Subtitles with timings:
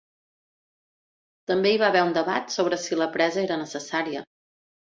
[1.51, 4.27] També hi va haver un debat sobre si la presa era necessària.